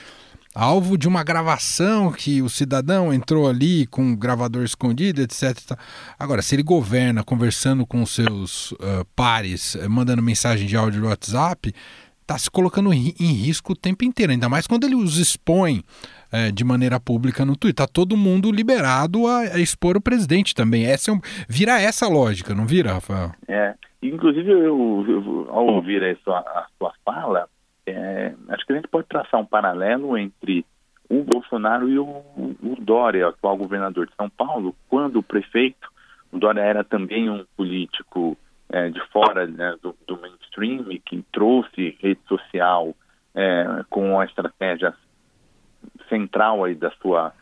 alvo 0.54 0.98
de 0.98 1.08
uma 1.08 1.24
gravação 1.24 2.12
que 2.12 2.42
o 2.42 2.48
cidadão 2.48 3.12
entrou 3.12 3.48
ali 3.48 3.86
com 3.86 4.02
um 4.02 4.16
gravador 4.16 4.64
escondido, 4.64 5.22
etc. 5.22 5.78
Agora, 6.18 6.42
se 6.42 6.54
ele 6.54 6.62
governa 6.62 7.24
conversando 7.24 7.86
com 7.86 8.04
seus 8.04 8.72
uh, 8.72 9.04
pares, 9.16 9.76
eh, 9.76 9.88
mandando 9.88 10.22
mensagem 10.22 10.66
de 10.66 10.76
áudio 10.76 11.00
no 11.00 11.08
WhatsApp, 11.08 11.74
está 12.22 12.38
se 12.38 12.50
colocando 12.50 12.92
em 12.92 13.10
risco 13.10 13.72
o 13.72 13.76
tempo 13.76 14.04
inteiro, 14.04 14.32
ainda 14.32 14.48
mais 14.48 14.66
quando 14.66 14.84
ele 14.84 14.94
os 14.94 15.18
expõe 15.18 15.80
uh, 16.32 16.52
de 16.52 16.64
maneira 16.64 16.98
pública 16.98 17.44
no 17.44 17.56
Twitter. 17.56 17.84
Está 17.84 17.86
todo 17.86 18.16
mundo 18.16 18.50
liberado 18.50 19.26
a, 19.26 19.40
a, 19.40 19.58
expor 19.58 19.96
o 19.96 20.00
presidente 20.00 20.54
também. 20.54 20.86
Essa 20.86 21.10
é 21.10 21.14
um, 21.14 21.20
vira 21.48 21.80
essa 21.80 22.08
lógica, 22.08 22.54
não 22.54 22.66
vira, 22.66 22.94
Rafael? 22.94 23.32
É. 23.46 23.74
Inclusive, 24.02 24.50
eu, 24.50 25.04
eu 25.08 25.46
ao 25.50 25.66
ouvir 25.66 26.02
a 26.02 26.16
sua, 26.24 26.38
a 26.38 26.66
sua 26.76 26.92
fala, 27.04 27.48
é, 27.86 28.32
acho 28.48 28.66
que 28.66 28.72
a 28.72 28.76
gente 28.76 28.88
pode 28.88 29.06
traçar 29.06 29.40
um 29.40 29.46
paralelo 29.46 30.16
entre 30.18 30.64
o 31.08 31.22
Bolsonaro 31.22 31.88
e 31.88 31.98
o, 31.98 32.06
o 32.06 32.76
Dória, 32.80 33.28
atual 33.28 33.56
governador 33.56 34.06
de 34.06 34.14
São 34.16 34.28
Paulo, 34.30 34.74
quando 34.88 35.18
o 35.18 35.22
prefeito, 35.22 35.88
o 36.32 36.38
Dória 36.38 36.62
era 36.62 36.82
também 36.82 37.28
um 37.28 37.44
político 37.56 38.36
é, 38.72 38.88
de 38.88 39.00
fora 39.08 39.46
né, 39.46 39.76
do, 39.82 39.94
do, 40.06 40.18
mainstream 40.20 40.84
que 41.04 41.22
trouxe 41.30 41.96
rede 42.00 42.20
social 42.26 42.94
é, 43.34 43.84
com 43.88 44.18
a 44.18 44.24
estratégia 44.24 44.94
central 46.08 46.64
aí 46.64 46.74
da 46.74 46.90
sua, 46.92 47.32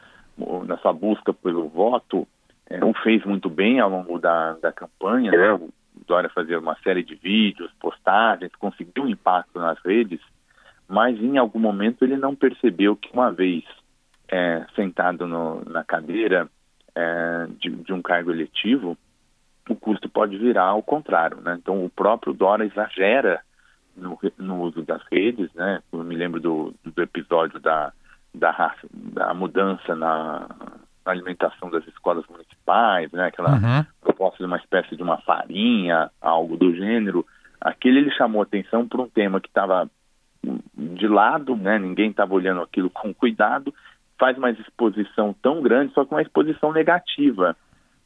na 0.67 0.77
sua 0.79 0.93
busca 0.93 1.33
pelo 1.33 1.69
voto, 1.69 2.27
é, 2.69 2.85
o 2.85 2.93
fez 2.95 3.25
muito 3.25 3.49
bem 3.49 3.81
ao 3.81 3.89
longo 3.89 4.19
da, 4.19 4.55
da 4.55 4.73
campanha, 4.73 5.31
né? 5.31 5.53
O 5.55 5.71
Dória 6.07 6.31
fazia 6.31 6.59
uma 6.59 6.77
série 6.83 7.03
de 7.03 7.15
vídeos, 7.15 7.71
postagens, 7.81 8.55
conseguiu 8.57 9.05
um 9.05 9.09
impacto 9.09 9.59
nas 9.59 9.79
redes, 9.85 10.21
mas 10.89 11.17
em 11.21 11.39
algum 11.39 11.59
momento 11.59 12.05
ele 12.05 12.17
não 12.17 12.35
percebeu 12.35 12.97
que 12.97 13.13
uma 13.13 13.31
vez 13.31 13.65
é, 14.29 14.65
sentado 14.75 15.27
no, 15.27 15.65
na 15.65 15.85
cadeira 15.85 16.49
é, 16.95 17.47
de, 17.59 17.71
de, 17.71 17.93
um 17.93 18.03
cargo 18.03 18.31
eletivo, 18.31 18.97
o 19.73 19.77
custo 19.77 20.09
pode 20.09 20.37
virar 20.37 20.65
ao 20.65 20.83
contrário, 20.83 21.41
né? 21.41 21.57
Então 21.61 21.85
o 21.85 21.91
próprio 21.91 22.33
Dória 22.33 22.65
exagera 22.65 23.41
no, 23.97 24.19
no 24.39 24.62
uso 24.62 24.83
das 24.83 25.03
redes, 25.11 25.53
né? 25.55 25.81
Eu 25.93 26.03
me 26.03 26.17
lembro 26.17 26.41
do, 26.41 26.75
do 26.85 27.03
episódio 27.03 27.61
da, 27.61 27.93
da, 28.35 28.75
da 28.93 29.35
mudança 29.35 29.95
na, 29.95 30.49
na 31.05 31.12
alimentação 31.12 31.71
das 31.71 31.87
escolas 31.87 32.25
municipais, 32.29 33.11
né? 33.12 33.27
Aquela 33.27 33.53
uhum. 33.53 33.85
proposta 34.00 34.39
de 34.39 34.45
uma 34.45 34.57
espécie 34.57 34.97
de 34.97 35.03
uma 35.03 35.19
farinha, 35.19 36.11
algo 36.21 36.57
do 36.57 36.75
gênero. 36.75 37.25
Aquele 37.61 38.00
ele 38.00 38.11
chamou 38.12 38.43
atenção 38.43 38.89
por 38.89 39.00
um 39.00 39.09
tema 39.09 39.41
que 39.41 39.49
estava 39.49 39.89
de 40.77 41.07
lado, 41.07 41.55
né? 41.57 41.79
Ninguém 41.79 42.11
estava 42.11 42.35
olhando 42.35 42.62
aquilo 42.62 42.91
com 42.91 43.15
cuidado. 43.15 43.75
Faz 44.19 44.37
uma 44.37 44.50
exposição 44.50 45.35
tão 45.43 45.62
grande, 45.62 45.93
só 45.93 46.05
que 46.05 46.12
uma 46.12 46.23
exposição 46.23 46.73
negativa. 46.73 47.57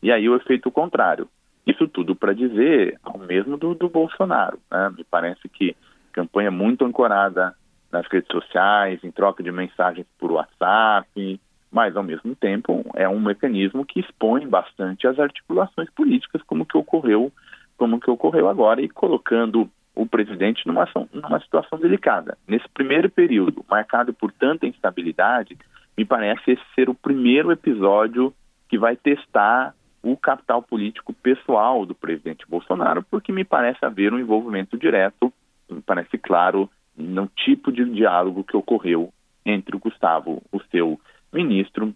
E 0.03 0.13
aí 0.13 0.29
o 0.29 0.37
efeito 0.37 0.71
contrário. 0.71 1.29
Isso 1.67 1.89
tudo 1.89 2.15
para 2.15 2.35
dizer 2.35 2.99
ao 3.03 3.19
mesmo 3.19 3.57
do, 3.57 3.75
do 3.75 3.89
Bolsonaro. 3.89 4.59
Né? 4.71 4.91
Me 4.97 5.05
parece 5.05 5.49
que 5.49 5.77
campanha 6.13 6.51
muito 6.51 6.85
ancorada 6.85 7.55
nas 7.91 8.07
redes 8.09 8.31
sociais, 8.31 9.03
em 9.03 9.11
troca 9.11 9.43
de 9.43 9.53
mensagens 9.53 10.07
por 10.19 10.33
WhatsApp, 10.33 11.41
mas 11.71 11.97
ao 11.97 12.03
mesmo 12.03 12.35
tempo 12.35 12.85
é 12.95 13.09
um 13.09 13.21
mecanismo 13.21 13.85
que 13.85 14.01
expõe 14.01 14.47
bastante 14.47 15.07
as 15.07 15.19
articulações 15.19 15.89
políticas, 15.91 16.43
como 16.43 16.67
que 16.67 16.77
ocorreu, 16.77 17.33
como 17.77 18.01
que 18.01 18.11
ocorreu 18.11 18.49
agora 18.49 18.81
e 18.81 18.89
colocando 18.89 19.69
o 19.95 20.07
presidente 20.07 20.67
numa, 20.67 20.89
numa 21.13 21.41
situação 21.41 21.79
delicada. 21.79 22.37
Nesse 22.47 22.69
primeiro 22.69 23.09
período, 23.09 23.65
marcado 23.69 24.13
por 24.13 24.33
tanta 24.33 24.67
instabilidade, 24.67 25.57
me 25.97 26.05
parece 26.05 26.53
esse 26.53 26.63
ser 26.75 26.89
o 26.89 26.95
primeiro 26.95 27.53
episódio 27.53 28.35
que 28.69 28.77
vai 28.77 28.97
testar 28.97 29.75
o 30.05 30.17
capital 30.17 30.63
político 30.63 31.15
pessoal 31.15 31.87
do 31.87 31.95
presidente 31.95 32.45
Bolsonaro, 32.47 33.03
porque 33.11 33.33
me 33.33 33.45
parece 33.45 33.85
haver 33.85 34.13
um 34.13 34.19
envolvimento 34.19 34.77
direto, 34.77 35.33
me 35.69 35.81
parece 35.81 36.19
claro, 36.19 36.71
no 36.95 37.27
tipo 37.27 37.73
de 37.73 37.85
diálogo 37.87 38.45
que 38.45 38.57
ocorreu 38.57 39.13
entre 39.45 39.75
o 39.75 39.79
Gustavo, 39.79 40.43
o 40.53 40.61
seu 40.71 41.01
ministro 41.33 41.95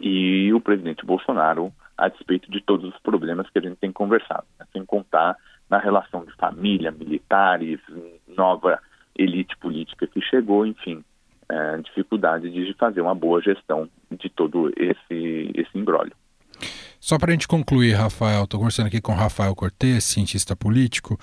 e 0.00 0.52
o 0.52 0.60
presidente 0.60 1.04
Bolsonaro, 1.04 1.70
a 1.96 2.08
despeito 2.08 2.50
de 2.50 2.60
todos 2.62 2.92
os 2.92 2.98
problemas 3.00 3.48
que 3.50 3.58
a 3.58 3.62
gente 3.62 3.76
tem 3.76 3.92
conversado, 3.92 4.46
né? 4.58 4.66
sem 4.72 4.84
contar 4.84 5.36
na 5.68 5.78
relação 5.78 6.24
de 6.24 6.32
família, 6.32 6.90
militares, 6.90 7.78
nova 8.26 8.80
elite 9.16 9.56
política 9.58 10.06
que 10.06 10.20
chegou, 10.20 10.66
enfim, 10.66 11.04
é, 11.48 11.76
dificuldade 11.78 12.50
de 12.50 12.74
fazer 12.74 13.00
uma 13.00 13.14
boa 13.14 13.40
gestão 13.40 13.88
de 14.10 14.28
todo 14.30 14.72
esse, 14.76 15.52
esse 15.54 15.78
imbróglio. 15.78 16.14
Só 17.04 17.18
para 17.18 17.32
a 17.32 17.34
gente 17.34 17.46
concluir, 17.46 17.92
Rafael, 17.92 18.44
estou 18.44 18.58
conversando 18.58 18.86
aqui 18.86 18.98
com 18.98 19.12
Rafael 19.12 19.54
Cortes, 19.54 20.04
cientista 20.04 20.56
político. 20.56 21.20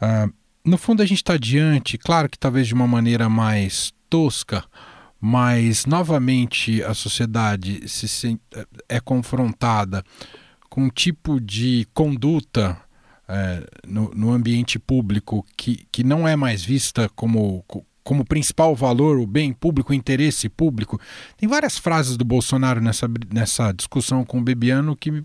Uh, 0.00 0.32
no 0.64 0.78
fundo, 0.78 1.02
a 1.02 1.04
gente 1.04 1.18
está 1.18 1.36
diante, 1.36 1.98
claro 1.98 2.28
que 2.28 2.38
talvez 2.38 2.68
de 2.68 2.72
uma 2.72 2.86
maneira 2.86 3.28
mais 3.28 3.92
tosca, 4.08 4.62
mas 5.20 5.86
novamente 5.86 6.84
a 6.84 6.94
sociedade 6.94 7.88
se, 7.88 8.38
é 8.88 9.00
confrontada 9.00 10.04
com 10.70 10.84
um 10.84 10.88
tipo 10.88 11.40
de 11.40 11.84
conduta 11.92 12.80
é, 13.26 13.66
no, 13.84 14.12
no, 14.14 14.30
ambiente 14.30 14.78
público 14.78 15.44
que, 15.56 15.84
que 15.90 16.04
não 16.04 16.28
é 16.28 16.36
mais 16.36 16.64
vista 16.64 17.10
como, 17.16 17.64
como 18.04 18.24
principal 18.24 18.76
valor 18.76 19.18
o 19.18 19.26
bem 19.26 19.52
público, 19.52 19.90
o 19.90 19.94
interesse 19.94 20.48
público. 20.48 21.00
Tem 21.38 21.48
várias 21.48 21.78
frases 21.78 22.16
do 22.18 22.24
Bolsonaro 22.24 22.80
nessa, 22.80 23.08
nessa 23.32 23.72
discussão 23.72 24.24
com 24.24 24.38
o 24.38 24.42
Bebiano 24.42 24.94
que 24.94 25.24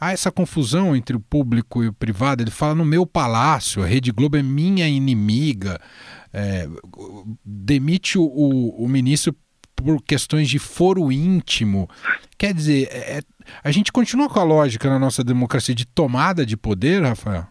há 0.00 0.12
essa 0.12 0.32
confusão 0.32 0.96
entre 0.96 1.14
o 1.14 1.20
público 1.20 1.84
e 1.84 1.88
o 1.88 1.92
privado. 1.92 2.42
Ele 2.42 2.50
fala 2.50 2.74
no 2.74 2.84
meu 2.84 3.06
palácio, 3.06 3.82
a 3.82 3.86
Rede 3.86 4.10
Globo 4.10 4.38
é 4.38 4.42
minha 4.42 4.88
inimiga, 4.88 5.78
é, 6.32 6.66
demite 7.44 8.18
o, 8.18 8.24
o, 8.24 8.88
ministro 8.88 9.36
por 9.76 10.02
questões 10.02 10.48
de 10.48 10.58
foro 10.58 11.12
íntimo. 11.12 11.88
Quer 12.38 12.54
dizer, 12.54 12.88
é, 12.90 13.18
é 13.18 13.22
a 13.62 13.70
gente 13.70 13.92
continua 13.92 14.28
com 14.28 14.40
a 14.40 14.44
lógica 14.44 14.88
na 14.88 14.98
nossa 14.98 15.22
democracia 15.22 15.74
de 15.74 15.86
tomada 15.86 16.44
de 16.44 16.56
poder, 16.56 17.02
Rafael? 17.02 17.46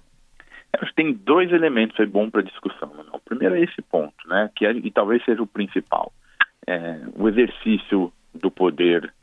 Acho 0.81 0.91
que 0.91 1.03
tem 1.03 1.13
dois 1.13 1.51
elementos 1.51 1.99
aí 1.99 2.05
bom 2.05 2.29
para 2.29 2.41
discussão. 2.41 2.91
O 3.11 3.19
primeiro 3.19 3.55
é 3.55 3.61
esse 3.61 3.81
ponto, 3.81 4.27
né, 4.27 4.49
que 4.55 4.65
é, 4.65 4.71
e 4.71 4.91
talvez 4.91 5.23
seja 5.25 5.41
o 5.41 5.47
principal. 5.47 6.11
É, 6.65 6.99
o 7.15 7.27
exercício 7.29 8.11
do 8.33 8.51
poder 8.51 9.13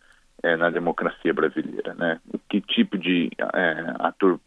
é, 0.44 0.56
na 0.56 0.68
democracia 0.68 1.32
brasileira, 1.32 1.94
né? 1.94 2.20
Que 2.49 2.61
tipo 2.61 2.99
de 2.99 3.30
é, 3.54 3.94
ator 4.00 4.38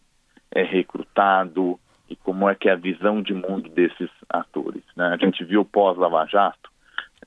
é 0.52 0.64
recrutado 0.64 1.80
e 2.10 2.16
como 2.16 2.48
é 2.48 2.56
que 2.56 2.70
é 2.70 2.74
a 2.74 2.76
visão 2.76 3.22
de 3.22 3.34
mundo 3.34 3.68
desses 3.70 4.10
atores, 4.30 4.84
né? 4.96 5.08
A 5.08 5.18
gente 5.18 5.44
viu 5.44 5.66
pós-Lava 5.66 6.26
Jato 6.28 6.70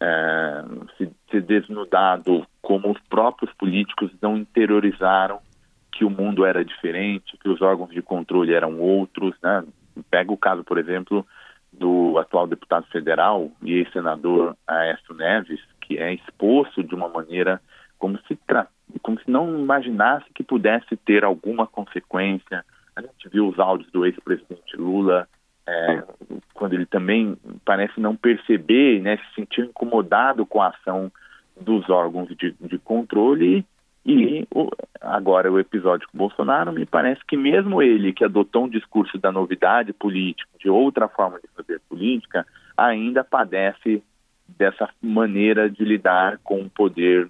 é, 0.01 0.65
se, 0.97 1.11
se 1.31 1.41
desnudado 1.41 2.47
como 2.63 2.91
os 2.91 3.01
próprios 3.09 3.53
políticos 3.55 4.11
não 4.23 4.37
interiorizaram 4.37 5.41
que 5.93 6.05
o 6.05 6.11
mundo 6.11 6.45
era 6.45 6.65
diferente, 6.65 7.37
que 7.39 7.49
os 7.49 7.61
órgãos 7.61 7.91
de 7.91 8.03
controle 8.03 8.55
eram 8.55 8.79
outros, 8.79 9.35
né? 9.43 9.65
Pega 10.11 10.33
o 10.33 10.37
caso, 10.37 10.65
por 10.65 10.79
exemplo, 10.79 11.27
do 11.73 12.19
atual 12.19 12.47
deputado 12.47 12.87
federal 12.87 13.51
e 13.63 13.75
ex-senador 13.75 14.57
Aécio 14.67 15.15
Neves, 15.15 15.61
que 15.81 15.99
é 15.99 16.13
exposto 16.15 16.83
de 16.83 16.95
uma 16.95 17.09
maneira 17.09 17.61
como 17.99 18.19
se, 18.27 18.39
como 19.03 19.21
se 19.21 19.31
não 19.31 19.59
imaginasse 19.59 20.27
que 20.35 20.43
pudesse 20.43 20.97
ter 20.97 21.25
alguma 21.25 21.67
consequência. 21.67 22.65
A 22.97 23.03
gente 23.03 23.29
viu 23.29 23.49
os 23.49 23.59
áudios 23.59 23.91
do 23.93 24.07
ex-presidente 24.07 24.77
Lula, 24.77 25.29
é, 25.67 26.03
quando 26.55 26.75
ele 26.75 26.87
também 26.87 27.37
parece 27.65 28.01
não 28.01 28.17
perceber, 28.17 29.01
né, 29.01 29.17
se 29.19 29.35
sentir 29.35 29.65
incomodado 29.65 30.45
com 30.47 30.61
a 30.61 30.69
ação 30.69 31.13
dos 31.61 31.89
órgãos 31.91 32.29
de, 32.37 32.55
de 32.61 32.79
controle 32.79 33.65
e 34.05 34.47
o, 34.55 34.71
agora 35.01 35.51
o 35.53 35.59
episódio 35.59 36.09
com 36.11 36.19
Bolsonaro, 36.19 36.73
me 36.73 36.87
parece 36.87 37.21
que 37.27 37.37
mesmo 37.37 37.83
ele 37.83 38.13
que 38.13 38.25
adotou 38.25 38.65
um 38.65 38.69
discurso 38.69 39.19
da 39.19 39.31
novidade 39.31 39.93
política, 39.93 40.51
de 40.59 40.71
outra 40.71 41.09
forma 41.09 41.39
de 41.39 41.49
fazer 41.49 41.81
política, 41.89 42.47
ainda 42.77 43.23
padece 43.23 44.03
dessa 44.49 44.89
maneira 45.01 45.69
de 45.71 45.85
lidar 45.85 46.39
com 46.43 46.63
o 46.63 46.71
poder 46.71 47.27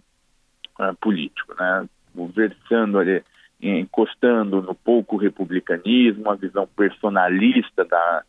uh, 0.79 0.95
político, 1.01 1.55
né? 1.59 1.89
Versando 2.35 2.99
ali, 2.99 3.23
encostando 3.61 4.63
no 4.63 4.75
pouco 4.75 5.17
republicanismo, 5.17 6.31
a 6.31 6.35
visão 6.35 6.69
personalista 6.77 7.85
da, 7.85 8.23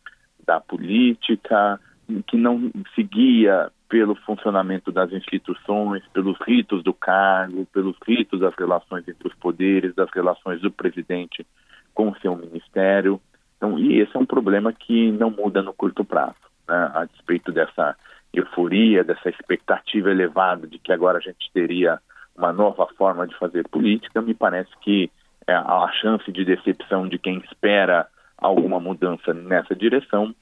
da 0.45 0.59
política, 0.59 1.79
que 2.27 2.37
não 2.37 2.71
seguia 2.95 3.71
pelo 3.87 4.15
funcionamento 4.15 4.91
das 4.91 5.11
instituições, 5.11 6.01
pelos 6.13 6.37
ritos 6.47 6.83
do 6.83 6.93
cargo, 6.93 7.65
pelos 7.73 7.95
ritos 8.07 8.39
das 8.39 8.53
relações 8.55 9.07
entre 9.07 9.27
os 9.27 9.33
poderes, 9.35 9.93
das 9.93 10.09
relações 10.11 10.61
do 10.61 10.71
presidente 10.71 11.45
com 11.93 12.09
o 12.09 12.17
seu 12.19 12.35
ministério. 12.35 13.19
Então, 13.57 13.77
e 13.77 13.99
esse 13.99 14.15
é 14.15 14.19
um 14.19 14.25
problema 14.25 14.71
que 14.71 15.11
não 15.11 15.29
muda 15.29 15.61
no 15.61 15.73
curto 15.73 16.05
prazo, 16.05 16.39
né? 16.67 16.91
a 16.93 17.05
despeito 17.05 17.51
dessa 17.51 17.95
euforia, 18.33 19.03
dessa 19.03 19.29
expectativa 19.29 20.09
elevada 20.09 20.65
de 20.65 20.79
que 20.79 20.93
agora 20.93 21.17
a 21.17 21.21
gente 21.21 21.51
teria 21.53 21.99
uma 22.35 22.53
nova 22.53 22.87
forma 22.97 23.27
de 23.27 23.37
fazer 23.37 23.67
política, 23.67 24.21
me 24.21 24.33
parece 24.33 24.71
que 24.81 25.11
é, 25.45 25.53
a 25.53 25.91
chance 26.01 26.31
de 26.31 26.45
decepção 26.45 27.07
de 27.07 27.19
quem 27.19 27.39
espera 27.39 28.07
alguma 28.37 28.79
mudança 28.79 29.33
nessa 29.33 29.75
direção 29.75 30.33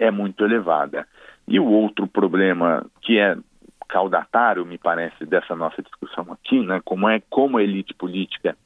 é 0.00 0.10
muito 0.10 0.44
elevada. 0.44 1.06
E 1.46 1.60
o 1.60 1.66
outro 1.66 2.06
problema 2.06 2.84
que 3.02 3.18
é 3.18 3.36
caudatário, 3.88 4.66
me 4.66 4.78
parece, 4.78 5.24
dessa 5.24 5.54
nossa 5.54 5.82
discussão 5.82 6.32
aqui, 6.32 6.60
né, 6.60 6.80
como 6.84 7.08
é 7.08 7.20
como 7.30 7.58
a 7.58 7.62
elite 7.62 7.94
política 7.94 8.56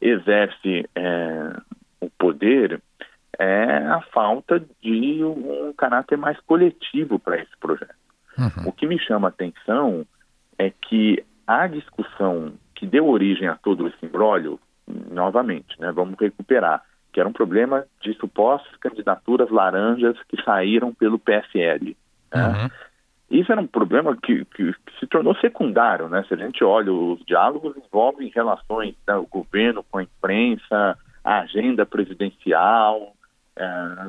exerce 0.00 0.88
é, 0.94 1.52
o 2.00 2.10
poder, 2.10 2.80
é 3.38 3.78
a 3.86 4.00
falta 4.12 4.62
de 4.82 5.24
um 5.24 5.72
caráter 5.76 6.16
mais 6.16 6.38
coletivo 6.40 7.18
para 7.18 7.38
esse 7.38 7.56
projeto. 7.58 7.94
Uhum. 8.38 8.68
O 8.68 8.72
que 8.72 8.86
me 8.86 8.98
chama 8.98 9.28
a 9.28 9.30
atenção 9.30 10.06
é 10.58 10.70
que 10.70 11.24
a 11.46 11.66
discussão 11.66 12.52
que 12.74 12.86
deu 12.86 13.08
origem 13.08 13.48
a 13.48 13.56
todo 13.56 13.86
esse 13.88 14.04
imbróglio, 14.04 14.60
novamente, 14.86 15.80
né, 15.80 15.90
vamos 15.92 16.18
recuperar, 16.18 16.82
que 17.16 17.20
era 17.20 17.28
um 17.30 17.32
problema 17.32 17.86
de 18.02 18.12
supostas 18.18 18.76
candidaturas 18.76 19.48
laranjas 19.48 20.18
que 20.28 20.36
saíram 20.44 20.92
pelo 20.92 21.18
PSL. 21.18 21.96
Né? 22.30 22.46
Uhum. 22.46 22.70
Isso 23.30 23.50
era 23.50 23.58
um 23.58 23.66
problema 23.66 24.14
que, 24.14 24.44
que, 24.44 24.70
que, 24.70 24.98
se 25.00 25.06
tornou 25.06 25.34
secundário, 25.36 26.10
né? 26.10 26.26
Se 26.28 26.34
a 26.34 26.36
gente 26.36 26.62
olha, 26.62 26.92
os 26.92 27.18
diálogos 27.24 27.74
envolvem 27.74 28.30
relações 28.34 28.94
do 29.06 29.14
né, 29.14 29.26
governo 29.30 29.82
com 29.90 29.96
a 29.96 30.02
imprensa, 30.02 30.98
a 31.24 31.38
agenda 31.38 31.86
presidencial, 31.86 33.14
é, 33.56 33.64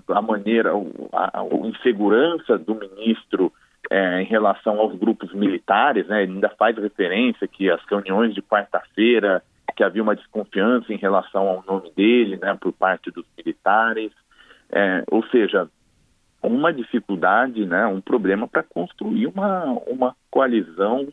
a 0.10 0.22
maneira, 0.22 0.74
a, 1.14 1.40
a, 1.40 1.46
insegurança 1.66 2.58
do 2.58 2.76
ministro 2.76 3.54
é, 3.90 4.22
em 4.22 4.26
relação 4.26 4.82
aos 4.82 4.94
grupos 5.00 5.34
militares, 5.34 6.06
né? 6.08 6.24
Ele 6.24 6.34
ainda 6.34 6.50
faz 6.50 6.78
referência 6.78 7.48
que 7.48 7.72
as 7.72 7.80
reuniões 7.90 8.36
de 8.36 8.42
quarta-feira, 8.42 9.42
que 9.78 9.84
havia 9.84 10.02
uma 10.02 10.16
desconfiança 10.16 10.92
em 10.92 10.98
relação 10.98 11.48
ao 11.48 11.64
nome 11.66 11.92
dele, 11.96 12.36
né? 12.38 12.58
Por 12.60 12.74
parte 12.74 13.12
dos 13.12 13.26
militares. 13.38 14.12
É, 14.70 15.04
ou 15.10 15.24
seja, 15.28 15.70
uma 16.42 16.74
dificuldade, 16.74 17.66
né, 17.66 17.86
um 17.86 18.02
problema 18.02 18.48
para 18.48 18.64
construir 18.64 19.28
uma, 19.28 19.66
uma 19.88 20.16
coalizão 20.30 21.08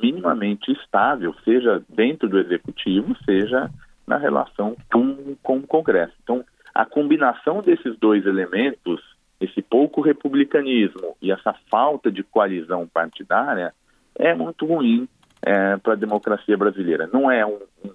minimamente 0.00 0.72
estável, 0.72 1.34
seja 1.44 1.82
dentro 1.88 2.28
do 2.28 2.38
executivo, 2.38 3.16
seja 3.24 3.70
na 4.06 4.16
relação 4.16 4.76
com, 4.92 5.36
com 5.42 5.58
o 5.58 5.66
Congresso. 5.66 6.14
Então, 6.22 6.44
a 6.74 6.84
combinação 6.84 7.60
desses 7.60 7.96
dois 7.98 8.26
elementos, 8.26 9.00
esse 9.40 9.60
pouco 9.60 10.00
republicanismo 10.00 11.16
e 11.20 11.30
essa 11.30 11.54
falta 11.70 12.10
de 12.10 12.22
coalizão 12.22 12.86
partidária, 12.86 13.72
é 14.16 14.34
muito 14.34 14.66
ruim 14.66 15.08
é, 15.44 15.76
para 15.76 15.92
a 15.92 15.96
democracia 15.96 16.56
brasileira. 16.56 17.08
Não 17.12 17.30
é 17.30 17.44
um, 17.44 17.58
um, 17.84 17.92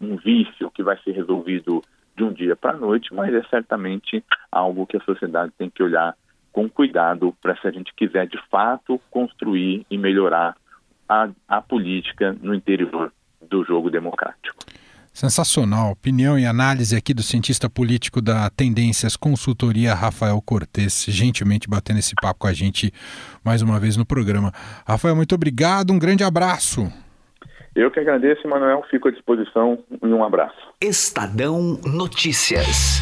um 0.00 0.16
vício 0.16 0.70
que 0.70 0.82
vai 0.82 0.98
ser 1.02 1.12
resolvido 1.12 1.82
de 2.16 2.24
um 2.24 2.32
dia 2.32 2.56
para 2.56 2.72
a 2.72 2.76
noite, 2.76 3.14
mas 3.14 3.32
é 3.32 3.42
certamente 3.44 4.24
algo 4.50 4.86
que 4.86 4.96
a 4.96 5.00
sociedade 5.00 5.52
tem 5.56 5.70
que 5.70 5.82
olhar 5.82 6.16
com 6.50 6.68
cuidado 6.68 7.34
para 7.40 7.56
se 7.56 7.68
a 7.68 7.70
gente 7.70 7.94
quiser 7.94 8.26
de 8.26 8.38
fato 8.50 9.00
construir 9.10 9.86
e 9.90 9.96
melhorar 9.96 10.56
a, 11.08 11.28
a 11.46 11.60
política 11.60 12.34
no 12.40 12.54
interior 12.54 13.12
do 13.40 13.64
jogo 13.64 13.90
democrático. 13.90 14.64
Sensacional. 15.18 15.90
Opinião 15.90 16.38
e 16.38 16.46
análise 16.46 16.94
aqui 16.94 17.12
do 17.12 17.24
cientista 17.24 17.68
político 17.68 18.22
da 18.22 18.48
Tendências 18.50 19.16
Consultoria, 19.16 19.92
Rafael 19.92 20.40
Cortes, 20.40 21.06
gentilmente 21.08 21.68
batendo 21.68 21.98
esse 21.98 22.14
papo 22.22 22.38
com 22.38 22.46
a 22.46 22.52
gente 22.52 22.92
mais 23.44 23.60
uma 23.60 23.80
vez 23.80 23.96
no 23.96 24.06
programa. 24.06 24.52
Rafael, 24.86 25.16
muito 25.16 25.34
obrigado, 25.34 25.92
um 25.92 25.98
grande 25.98 26.22
abraço. 26.22 26.86
Eu 27.74 27.90
que 27.90 27.98
agradeço, 27.98 28.46
Manuel. 28.46 28.84
Fico 28.92 29.08
à 29.08 29.10
disposição 29.10 29.80
e 30.00 30.06
um 30.06 30.22
abraço. 30.22 30.54
Estadão 30.80 31.80
Notícias. 31.84 33.00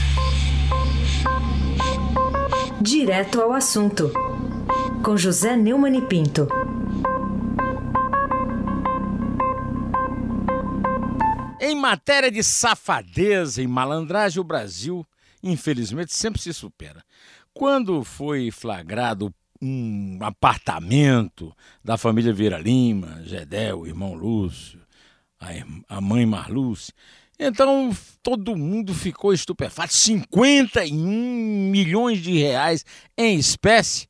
Direto 2.81 3.43
ao 3.43 3.53
assunto, 3.53 4.11
com 5.05 5.19
José 5.19 5.55
Neumann 5.55 5.99
e 5.99 6.01
Pinto. 6.01 6.49
Em 11.59 11.75
matéria 11.75 12.31
de 12.31 12.43
safadeza 12.43 13.63
e 13.63 13.67
malandragem, 13.67 14.41
o 14.41 14.45
Brasil, 14.45 15.07
infelizmente, 15.43 16.15
sempre 16.15 16.41
se 16.41 16.53
supera. 16.53 17.03
Quando 17.55 18.05
foi 18.05 18.51
flagrado 18.51 19.35
um 19.61 20.19
apartamento 20.21 21.57
da 21.83 21.97
família 21.97 22.33
Vieira 22.33 22.59
Lima, 22.59 23.23
Gedel, 23.25 23.81
o 23.81 23.87
irmão 23.87 24.13
Lúcio, 24.13 24.81
a, 25.89 25.99
mãe 25.99 26.27
Marluce. 26.27 26.93
Então 27.39 27.91
todo 28.23 28.55
mundo 28.55 28.93
ficou 28.93 29.33
estupefato. 29.33 29.95
51 29.95 31.71
milhões 31.71 32.19
de 32.19 32.37
reais 32.39 32.85
em 33.17 33.39
espécie. 33.39 34.07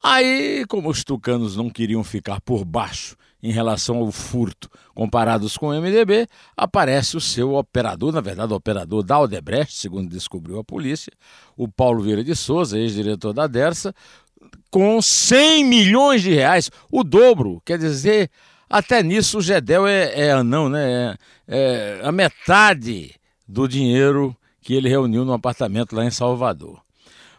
Aí, 0.00 0.64
como 0.68 0.88
os 0.88 1.02
tucanos 1.02 1.56
não 1.56 1.68
queriam 1.68 2.04
ficar 2.04 2.40
por 2.40 2.64
baixo 2.64 3.16
em 3.46 3.52
relação 3.52 3.98
ao 3.98 4.10
furto 4.10 4.68
comparados 4.92 5.56
com 5.56 5.68
o 5.68 5.80
MDB, 5.80 6.26
aparece 6.56 7.16
o 7.16 7.20
seu 7.20 7.54
operador, 7.54 8.12
na 8.12 8.20
verdade, 8.20 8.52
o 8.52 8.56
operador 8.56 9.02
da 9.02 9.16
Aldebrecht, 9.16 9.74
segundo 9.74 10.10
descobriu 10.10 10.58
a 10.58 10.64
polícia, 10.64 11.12
o 11.56 11.68
Paulo 11.68 12.02
Vieira 12.02 12.24
de 12.24 12.34
Souza, 12.34 12.78
ex-diretor 12.78 13.32
da 13.32 13.46
Dersa, 13.46 13.94
com 14.70 15.00
100 15.00 15.64
milhões 15.64 16.22
de 16.22 16.34
reais, 16.34 16.70
o 16.90 17.04
dobro, 17.04 17.62
quer 17.64 17.78
dizer, 17.78 18.30
até 18.68 19.02
nisso 19.02 19.38
o 19.38 19.42
Gedel 19.42 19.86
é, 19.86 20.28
é 20.28 20.32
anão, 20.32 20.68
né? 20.68 21.16
É, 21.46 22.00
é, 22.00 22.00
a 22.02 22.10
metade 22.10 23.14
do 23.46 23.68
dinheiro 23.68 24.36
que 24.60 24.74
ele 24.74 24.88
reuniu 24.88 25.24
no 25.24 25.32
apartamento 25.32 25.94
lá 25.94 26.04
em 26.04 26.10
Salvador. 26.10 26.82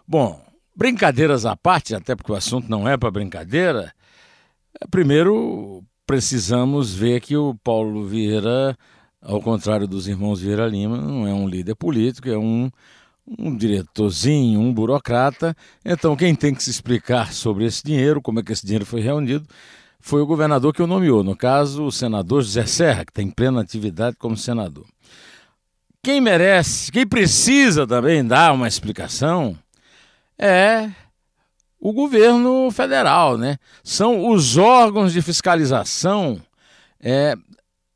Bom, 0.08 0.42
brincadeiras 0.74 1.46
à 1.46 1.58
parte, 1.58 1.94
até 1.94 2.16
porque 2.16 2.32
o 2.32 2.36
assunto 2.36 2.70
não 2.70 2.88
é 2.88 2.96
para 2.96 3.12
brincadeira, 3.12 3.92
primeiro 4.90 5.84
precisamos 6.08 6.96
ver 6.96 7.20
que 7.20 7.36
o 7.36 7.54
Paulo 7.54 8.06
Vieira, 8.06 8.78
ao 9.22 9.42
contrário 9.42 9.86
dos 9.86 10.08
irmãos 10.08 10.40
Vieira 10.40 10.66
Lima, 10.66 10.98
não 10.98 11.28
é 11.28 11.34
um 11.34 11.48
líder 11.48 11.76
político, 11.76 12.30
é 12.30 12.38
um, 12.38 12.72
um 13.38 13.56
diretorzinho, 13.56 14.62
um 14.62 14.74
burocrata. 14.74 15.56
Então, 15.84 16.16
quem 16.16 16.34
tem 16.34 16.56
que 16.56 16.64
se 16.64 16.70
explicar 16.70 17.34
sobre 17.34 17.66
esse 17.66 17.84
dinheiro, 17.84 18.22
como 18.22 18.40
é 18.40 18.44
que 18.44 18.54
esse 18.54 18.66
dinheiro 18.66 18.86
foi 18.86 19.02
reunido, 19.02 19.46
foi 20.00 20.22
o 20.22 20.26
governador 20.26 20.74
que 20.74 20.82
o 20.82 20.88
nomeou, 20.88 21.24
no 21.24 21.36
caso, 21.36 21.84
o 21.84 21.92
senador 21.92 22.42
José 22.42 22.66
Serra, 22.66 23.04
que 23.04 23.12
tem 23.12 23.30
plena 23.30 23.60
atividade 23.60 24.16
como 24.18 24.38
senador. 24.38 24.86
Quem 26.02 26.22
merece, 26.22 26.90
quem 26.90 27.06
precisa 27.06 27.86
também 27.86 28.26
dar 28.26 28.54
uma 28.54 28.68
explicação 28.68 29.58
é 30.40 30.90
o 31.80 31.94
governo 31.94 32.70
federal, 32.72 33.38
né? 33.38 33.58
São 33.84 34.30
os 34.30 34.58
órgãos 34.58 35.14
de 35.14 35.22
fiscalização 35.22 36.42
é, 37.00 37.36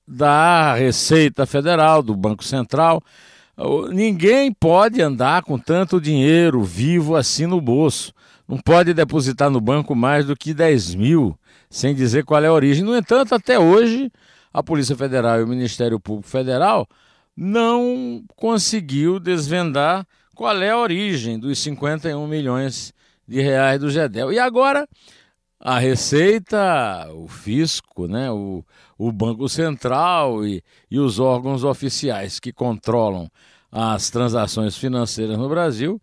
da 0.08 0.76
Receita 0.76 1.46
Federal, 1.46 2.04
do 2.04 2.16
Banco 2.16 2.44
Central. 2.44 3.02
Ninguém 3.92 4.52
pode 4.52 5.02
andar 5.02 5.44
com 5.44 5.58
tanto 5.58 6.02
dinheiro 6.02 6.64
vivo 6.64 7.16
assim 7.16 7.46
no 7.46 7.62
bolso. 7.62 8.14
Não 8.48 8.58
pode 8.58 8.94
depositar 8.94 9.50
no 9.50 9.62
banco 9.62 9.96
mais 9.96 10.26
do 10.26 10.36
que 10.36 10.54
10 10.54 10.96
mil, 10.96 11.38
sem 11.70 11.96
dizer 11.96 12.26
qual 12.26 12.44
é 12.44 12.48
a 12.48 12.54
origem. 12.54 12.84
No 12.84 12.96
entanto, 12.96 13.34
até 13.34 13.58
hoje, 13.58 14.12
a 14.54 14.62
Polícia 14.62 14.96
Federal 14.96 15.40
e 15.40 15.44
o 15.44 15.48
Ministério 15.48 16.00
Público 16.00 16.28
Federal 16.28 16.88
não 17.36 18.24
conseguiu 18.36 19.20
desvendar 19.20 20.06
qual 20.36 20.62
é 20.62 20.72
a 20.72 20.78
origem 20.78 21.40
dos 21.40 21.60
51 21.60 22.28
milhões 22.28 22.94
de 23.28 23.42
reais 23.42 23.80
do 23.80 23.90
GEDEL. 23.90 24.32
E 24.32 24.40
agora 24.40 24.88
a 25.60 25.78
Receita, 25.78 27.08
o 27.14 27.28
Fisco, 27.28 28.08
né, 28.08 28.32
o, 28.32 28.66
o 28.98 29.12
Banco 29.12 29.48
Central 29.48 30.46
e, 30.46 30.64
e 30.90 31.00
os 31.00 31.20
órgãos 31.20 31.64
oficiais 31.64 32.40
que 32.40 32.52
controlam 32.52 33.30
as 33.72 34.10
transações 34.10 34.76
financeiras 34.76 35.38
no 35.38 35.48
Brasil 35.48 36.02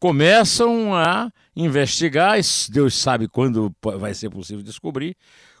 começam 0.00 0.94
a 0.94 1.30
investigar, 1.54 2.38
Deus 2.70 2.94
sabe 2.94 3.28
quando 3.28 3.70
vai 3.98 4.14
ser 4.14 4.30
possível 4.30 4.62
descobrir, 4.62 5.14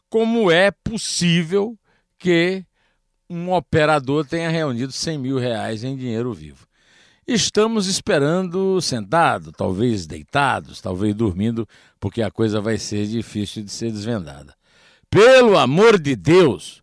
como 0.08 0.50
é 0.50 0.70
possível 0.70 1.78
que 2.18 2.64
um 3.28 3.52
operador 3.52 4.26
tenha 4.26 4.48
reunido 4.48 4.90
100 4.90 5.18
mil 5.18 5.38
reais 5.38 5.84
em 5.84 5.94
dinheiro 5.94 6.32
vivo. 6.32 6.66
Estamos 7.32 7.86
esperando 7.86 8.80
sentado, 8.80 9.52
talvez 9.52 10.04
deitados, 10.04 10.80
talvez 10.80 11.14
dormindo, 11.14 11.64
porque 12.00 12.22
a 12.22 12.28
coisa 12.28 12.60
vai 12.60 12.76
ser 12.76 13.06
difícil 13.06 13.62
de 13.62 13.70
ser 13.70 13.92
desvendada. 13.92 14.52
Pelo 15.08 15.56
amor 15.56 15.96
de 15.96 16.16
Deus! 16.16 16.82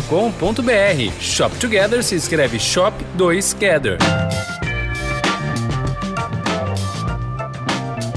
shop2gather.com.br. 0.01 1.19
Shop 1.19 1.55
Together 1.57 2.01
se 2.03 2.15
escreve 2.15 2.59
Shop 2.59 2.93
2 3.15 3.53
Gather. 3.53 3.97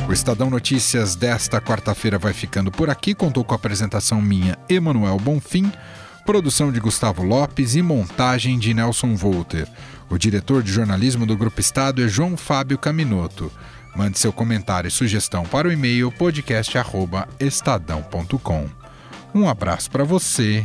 O 0.09 0.13
Estadão 0.13 0.51
Notícias 0.51 1.15
desta 1.17 1.61
quarta-feira 1.61 2.19
vai 2.19 2.33
ficando 2.33 2.71
por 2.71 2.89
aqui. 2.91 3.15
Contou 3.15 3.45
com 3.45 3.55
a 3.55 3.57
apresentação 3.57 4.23
minha, 4.23 4.57
Emanuel 4.69 5.17
Bonfim, 5.19 5.73
produção 6.25 6.71
de 6.73 6.81
Gustavo 6.81 7.23
Lopes 7.23 7.75
e 7.75 7.83
montagem 7.83 8.59
de 8.59 8.75
Nelson 8.75 9.15
Volter. 9.15 9.69
O 10.09 10.17
diretor 10.19 10.63
de 10.63 10.73
jornalismo 10.73 11.27
do 11.27 11.37
Grupo 11.37 11.61
Estado 11.61 12.03
é 12.05 12.09
João 12.09 12.37
Fábio 12.37 12.79
Caminoto. 12.79 13.51
Mande 13.97 14.19
seu 14.19 14.33
comentário 14.33 14.89
e 14.89 14.91
sugestão 14.91 15.45
para 15.45 15.69
o 15.69 15.73
e-mail 15.73 16.11
podcast@estadão.com. 16.13 18.69
Um 19.35 19.49
abraço 19.49 19.91
para 19.91 20.05
você 20.05 20.65